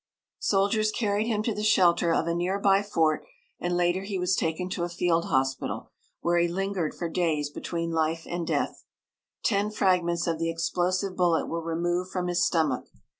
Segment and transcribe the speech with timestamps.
[0.39, 3.23] Soldiers carried him to the shelter of a near by fort,
[3.59, 7.91] and later he was taken to a field hospital, where he lingered for days between
[7.91, 8.83] life and death.
[9.43, 12.85] Ten fragments of the explosive bullet were removed from his stomach.